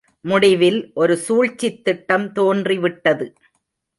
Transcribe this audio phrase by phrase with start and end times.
[0.25, 3.27] முடிவில் ஒரு சூழ்ச்சித் திட்டம் தோன்றி விட்டது.